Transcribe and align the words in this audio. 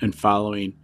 and 0.00 0.14
following 0.14 0.78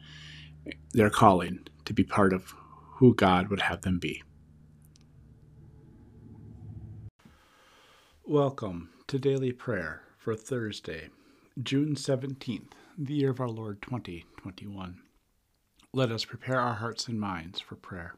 their 0.92 1.10
calling 1.10 1.60
to 1.84 1.92
be 1.92 2.04
part 2.04 2.32
of 2.32 2.54
who 2.96 3.14
God 3.14 3.48
would 3.48 3.62
have 3.62 3.82
them 3.82 3.98
be. 3.98 4.22
Welcome 8.24 8.90
to 9.08 9.18
Daily 9.18 9.52
Prayer 9.52 10.02
for 10.16 10.34
Thursday, 10.34 11.10
June 11.62 11.94
17th, 11.94 12.72
the 12.96 13.14
year 13.14 13.30
of 13.30 13.40
our 13.40 13.48
Lord 13.48 13.82
2021. 13.82 15.00
Let 15.92 16.10
us 16.10 16.24
prepare 16.24 16.58
our 16.58 16.74
hearts 16.74 17.06
and 17.06 17.20
minds 17.20 17.60
for 17.60 17.76
prayer. 17.76 18.16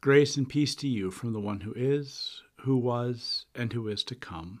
Grace 0.00 0.36
and 0.36 0.48
peace 0.48 0.74
to 0.76 0.88
you 0.88 1.10
from 1.10 1.32
the 1.32 1.40
one 1.40 1.60
who 1.60 1.74
is, 1.74 2.42
who 2.60 2.76
was, 2.76 3.44
and 3.54 3.72
who 3.72 3.88
is 3.88 4.02
to 4.04 4.14
come 4.14 4.60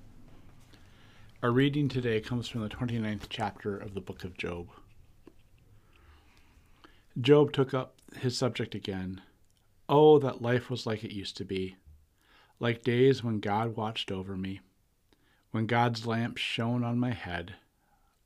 Our 1.43 1.49
reading 1.49 1.89
today 1.89 2.21
comes 2.21 2.47
from 2.47 2.61
the 2.61 2.69
29th 2.69 3.23
chapter 3.27 3.75
of 3.75 3.95
the 3.95 3.99
book 3.99 4.23
of 4.23 4.37
Job. 4.37 4.67
Job 7.19 7.51
took 7.51 7.73
up 7.73 7.95
his 8.17 8.37
subject 8.37 8.75
again. 8.75 9.23
Oh, 9.89 10.19
that 10.19 10.43
life 10.43 10.69
was 10.69 10.85
like 10.85 11.03
it 11.03 11.15
used 11.15 11.35
to 11.37 11.43
be, 11.43 11.77
like 12.59 12.83
days 12.83 13.23
when 13.23 13.39
God 13.39 13.75
watched 13.75 14.11
over 14.11 14.37
me, 14.37 14.59
when 15.49 15.65
God's 15.65 16.05
lamp 16.05 16.37
shone 16.37 16.83
on 16.83 16.99
my 16.99 17.11
head. 17.11 17.55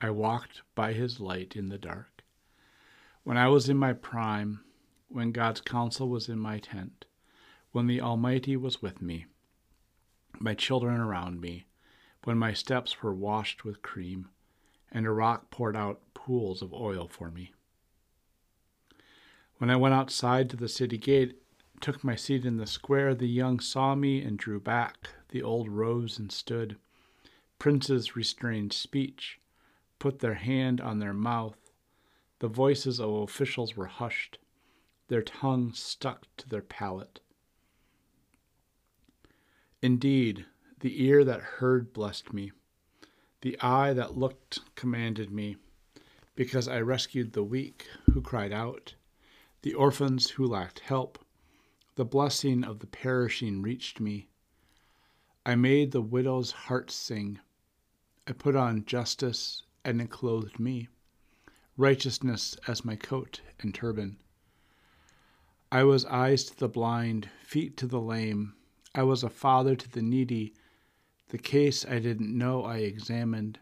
I 0.01 0.09
walked 0.09 0.63
by 0.75 0.91
his 0.91 1.21
light 1.21 1.55
in 1.55 1.69
the 1.69 1.77
dark. 1.77 2.21
When 3.23 3.37
I 3.37 3.47
was 3.47 3.69
in 3.69 3.77
my 3.77 3.93
prime, 3.93 4.59
when 5.07 5.31
God's 5.31 5.61
counsel 5.61 6.09
was 6.09 6.27
in 6.27 6.37
my 6.37 6.59
tent, 6.59 7.05
when 7.71 7.87
the 7.87 8.01
Almighty 8.01 8.57
was 8.57 8.81
with 8.81 9.01
me, 9.01 9.25
my 10.37 10.53
children 10.53 10.99
around 10.99 11.39
me, 11.39 11.65
when 12.25 12.37
my 12.37 12.51
steps 12.53 13.01
were 13.01 13.13
washed 13.13 13.63
with 13.63 13.83
cream, 13.83 14.27
and 14.91 15.05
a 15.05 15.11
rock 15.11 15.51
poured 15.51 15.75
out 15.75 16.01
pools 16.13 16.61
of 16.61 16.73
oil 16.73 17.07
for 17.07 17.29
me. 17.29 17.53
When 19.57 19.69
I 19.69 19.75
went 19.75 19.93
outside 19.93 20.49
to 20.49 20.57
the 20.57 20.67
city 20.67 20.97
gate, 20.97 21.41
took 21.79 22.03
my 22.03 22.15
seat 22.15 22.43
in 22.43 22.57
the 22.57 22.65
square, 22.65 23.13
the 23.13 23.27
young 23.27 23.59
saw 23.59 23.93
me 23.93 24.21
and 24.21 24.39
drew 24.39 24.59
back, 24.59 25.09
the 25.29 25.43
old 25.43 25.69
rose 25.69 26.17
and 26.17 26.31
stood. 26.31 26.77
Princes 27.59 28.15
restrained 28.15 28.73
speech, 28.73 29.39
put 29.99 30.19
their 30.19 30.33
hand 30.33 30.81
on 30.81 30.99
their 30.99 31.13
mouth. 31.13 31.57
The 32.39 32.47
voices 32.47 32.99
of 32.99 33.11
officials 33.11 33.77
were 33.77 33.85
hushed, 33.85 34.39
their 35.09 35.21
tongues 35.21 35.79
stuck 35.79 36.25
to 36.37 36.49
their 36.49 36.63
palate. 36.63 37.19
Indeed, 39.81 40.45
the 40.79 41.03
ear 41.03 41.23
that 41.23 41.41
heard 41.41 41.93
blessed 41.93 42.33
me. 42.33 42.51
The 43.41 43.59
eye 43.61 43.93
that 43.93 44.17
looked 44.17 44.59
commanded 44.75 45.31
me, 45.31 45.57
because 46.35 46.67
I 46.67 46.81
rescued 46.81 47.33
the 47.33 47.43
weak 47.43 47.87
who 48.11 48.21
cried 48.21 48.51
out, 48.51 48.95
the 49.61 49.73
orphans 49.73 50.31
who 50.31 50.45
lacked 50.45 50.79
help. 50.79 51.17
The 51.95 52.05
blessing 52.05 52.63
of 52.63 52.79
the 52.79 52.87
perishing 52.87 53.61
reached 53.61 53.99
me. 53.99 54.27
I 55.45 55.55
made 55.55 55.91
the 55.91 56.01
widow's 56.01 56.51
heart 56.51 56.91
sing. 56.91 57.39
I 58.27 58.33
put 58.33 58.55
on 58.55 58.85
justice, 58.85 59.63
and 59.83 60.01
it 60.01 60.09
clothed 60.09 60.59
me, 60.59 60.89
righteousness 61.77 62.57
as 62.67 62.83
my 62.83 62.95
coat 62.95 63.41
and 63.59 63.73
turban. 63.73 64.17
I 65.71 65.83
was 65.83 66.05
eyes 66.05 66.43
to 66.45 66.57
the 66.57 66.69
blind, 66.69 67.29
feet 67.41 67.77
to 67.77 67.87
the 67.87 68.01
lame. 68.01 68.55
I 68.93 69.03
was 69.03 69.23
a 69.23 69.29
father 69.29 69.75
to 69.75 69.89
the 69.89 70.01
needy 70.01 70.53
the 71.29 71.37
case 71.37 71.85
I 71.85 71.99
didn't 71.99 72.37
know 72.37 72.63
I 72.63 72.77
examined. 72.77 73.59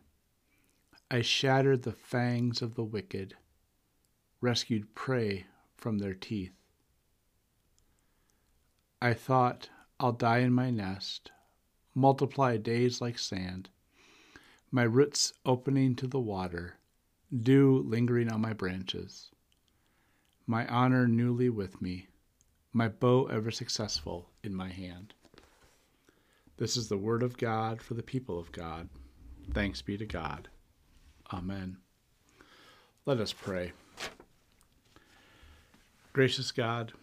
I 1.09 1.21
shattered 1.21 1.83
the 1.83 1.91
fangs 1.91 2.61
of 2.61 2.75
the 2.75 2.83
wicked, 2.83 3.35
rescued 4.41 4.93
prey 4.95 5.45
from 5.77 5.99
their 5.99 6.13
teeth. 6.13 6.53
I 9.01 9.13
thought, 9.13 9.69
I'll 9.99 10.11
die 10.11 10.39
in 10.39 10.53
my 10.53 10.69
nest, 10.69 11.31
multiply 11.93 12.57
days 12.57 12.99
like 12.99 13.17
sand, 13.17 13.69
my 14.71 14.83
roots 14.83 15.33
opening 15.45 15.95
to 15.97 16.07
the 16.07 16.19
water, 16.19 16.77
dew 17.31 17.83
lingering 17.85 18.31
on 18.31 18.41
my 18.41 18.53
branches, 18.53 19.29
my 20.47 20.67
honor 20.67 21.07
newly 21.07 21.49
with 21.49 21.81
me, 21.81 22.07
my 22.71 22.87
bow 22.87 23.25
ever 23.27 23.51
successful 23.51 24.29
in 24.43 24.53
my 24.55 24.69
hand. 24.69 25.13
This 26.57 26.77
is 26.77 26.87
the 26.87 26.97
word 26.97 27.23
of 27.23 27.37
God 27.37 27.81
for 27.81 27.95
the 27.95 28.03
people 28.03 28.37
of 28.39 28.51
God. 28.51 28.87
Thanks 29.53 29.81
be 29.81 29.97
to 29.97 30.05
God. 30.05 30.49
Amen. 31.33 31.77
Let 33.05 33.19
us 33.19 33.33
pray. 33.33 33.71
Gracious 36.13 36.51
God, 36.51 36.93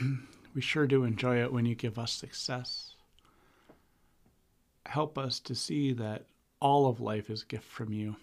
we 0.54 0.60
sure 0.60 0.88
do 0.88 1.04
enjoy 1.04 1.40
it 1.40 1.52
when 1.52 1.66
you 1.66 1.76
give 1.76 2.00
us 2.00 2.12
success. 2.12 2.96
Help 4.86 5.16
us 5.16 5.38
to 5.40 5.54
see 5.54 5.92
that 5.92 6.26
all 6.60 6.88
of 6.88 7.00
life 7.00 7.30
is 7.30 7.42
a 7.42 7.46
gift 7.46 7.64
from 7.64 7.92
you, 7.92 8.16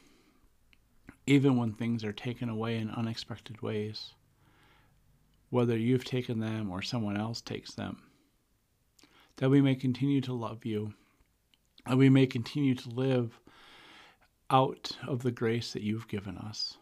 even 1.26 1.56
when 1.56 1.72
things 1.72 2.04
are 2.04 2.12
taken 2.12 2.50
away 2.50 2.78
in 2.78 2.90
unexpected 2.90 3.62
ways, 3.62 4.12
whether 5.50 5.78
you've 5.78 6.04
taken 6.04 6.40
them 6.40 6.70
or 6.70 6.82
someone 6.82 7.16
else 7.16 7.40
takes 7.40 7.74
them 7.74 8.02
that 9.38 9.50
we 9.50 9.62
may 9.62 9.76
continue 9.76 10.22
to 10.22 10.34
love 10.34 10.66
you, 10.66 10.94
that 11.86 11.98
we 11.98 12.10
may 12.10 12.26
continue 12.26 12.76
to 12.76 12.90
live 12.90 13.40
out 14.50 14.98
of 15.08 15.24
the 15.24 15.32
grace 15.32 15.74
that 15.74 15.82
you've 15.82 16.08
given 16.08 16.38
us. 16.38 16.78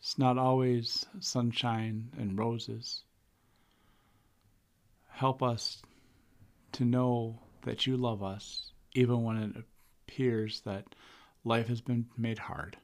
It's 0.00 0.18
not 0.18 0.38
always 0.38 1.06
sunshine 1.20 2.10
and 2.16 2.38
roses. 2.38 3.02
Help 5.10 5.42
us 5.42 5.82
to 6.72 6.84
know 6.84 7.40
that 7.62 7.86
you 7.86 7.96
love 7.96 8.22
us, 8.22 8.72
even 8.94 9.24
when 9.24 9.36
it 9.36 9.64
appears 10.06 10.60
that 10.60 10.94
life 11.44 11.66
has 11.66 11.80
been 11.80 12.06
made 12.16 12.38
hard. 12.38 12.76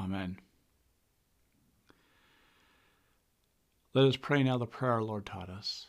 Amen. 0.00 0.38
Let 3.94 4.04
us 4.04 4.16
pray 4.16 4.44
now 4.44 4.58
the 4.58 4.66
prayer 4.66 4.92
our 4.92 5.02
Lord 5.02 5.26
taught 5.26 5.50
us. 5.50 5.88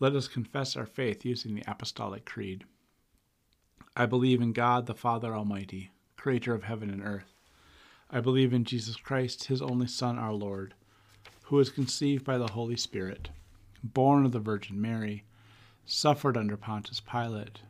Let 0.00 0.14
us 0.14 0.28
confess 0.28 0.76
our 0.76 0.86
faith 0.86 1.24
using 1.24 1.54
the 1.54 1.64
Apostolic 1.66 2.24
Creed. 2.24 2.64
I 3.96 4.06
believe 4.06 4.40
in 4.40 4.52
God 4.52 4.86
the 4.86 4.94
Father 4.94 5.34
Almighty, 5.34 5.90
creator 6.16 6.54
of 6.54 6.62
heaven 6.62 6.88
and 6.88 7.02
earth. 7.02 7.34
I 8.08 8.20
believe 8.20 8.52
in 8.52 8.64
Jesus 8.64 8.96
Christ, 8.96 9.44
his 9.44 9.60
only 9.60 9.88
Son, 9.88 10.16
our 10.16 10.32
Lord, 10.32 10.74
who 11.44 11.56
was 11.56 11.70
conceived 11.70 12.24
by 12.24 12.38
the 12.38 12.52
Holy 12.52 12.76
Spirit, 12.76 13.30
born 13.82 14.24
of 14.24 14.30
the 14.30 14.38
Virgin 14.38 14.80
Mary, 14.80 15.24
suffered 15.84 16.36
under 16.36 16.56
Pontius 16.56 17.00
Pilate, 17.00 17.62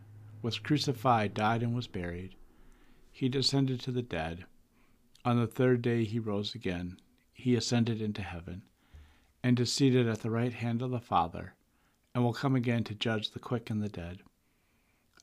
was 0.42 0.58
crucified, 0.58 1.32
died, 1.32 1.62
and 1.62 1.74
was 1.74 1.86
buried. 1.86 2.34
He 3.10 3.30
descended 3.30 3.80
to 3.80 3.90
the 3.90 4.02
dead. 4.02 4.44
On 5.24 5.40
the 5.40 5.46
third 5.46 5.80
day 5.80 6.04
he 6.04 6.18
rose 6.18 6.54
again. 6.54 7.00
He 7.32 7.54
ascended 7.54 8.02
into 8.02 8.20
heaven, 8.22 8.64
and 9.42 9.58
is 9.58 9.72
seated 9.72 10.06
at 10.06 10.20
the 10.20 10.30
right 10.30 10.52
hand 10.52 10.82
of 10.82 10.90
the 10.90 11.00
Father, 11.00 11.54
and 12.18 12.24
will 12.24 12.32
come 12.32 12.56
again 12.56 12.82
to 12.82 12.96
judge 12.96 13.30
the 13.30 13.38
quick 13.38 13.70
and 13.70 13.80
the 13.80 13.88
dead. 13.88 14.18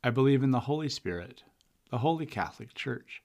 I 0.02 0.12
believe 0.12 0.44
in 0.44 0.52
the 0.52 0.62
Holy 0.62 0.88
Spirit, 0.88 1.44
the 1.92 1.98
Holy 1.98 2.26
Catholic 2.26 2.74
Church, 2.74 3.22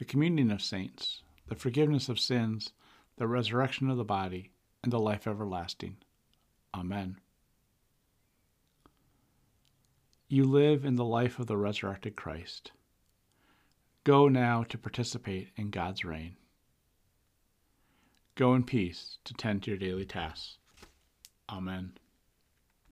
the 0.00 0.04
communion 0.04 0.50
of 0.50 0.60
saints, 0.60 1.22
the 1.46 1.54
forgiveness 1.54 2.08
of 2.08 2.18
sins, 2.18 2.72
the 3.16 3.28
resurrection 3.28 3.88
of 3.88 3.98
the 3.98 4.04
body, 4.04 4.50
and 4.82 4.92
the 4.92 4.98
life 4.98 5.28
everlasting. 5.28 5.98
Amen. 6.74 7.20
You 10.26 10.42
live 10.42 10.84
in 10.84 10.96
the 10.96 11.04
life 11.04 11.38
of 11.38 11.46
the 11.46 11.56
resurrected 11.56 12.16
Christ. 12.16 12.72
Go 14.02 14.26
now 14.26 14.64
to 14.64 14.76
participate 14.76 15.50
in 15.54 15.70
God's 15.70 16.04
reign. 16.04 16.34
Go 18.34 18.56
in 18.56 18.64
peace 18.64 19.18
to 19.22 19.34
tend 19.34 19.62
to 19.62 19.70
your 19.70 19.78
daily 19.78 20.04
tasks. 20.04 20.58
Amen. 21.48 21.92